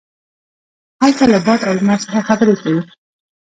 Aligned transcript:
هغه 1.03 1.25
له 1.31 1.39
باد 1.45 1.61
او 1.67 1.73
لمر 1.77 1.99
سره 2.05 2.19
خبرې 2.27 2.55
کوي. 2.61 2.81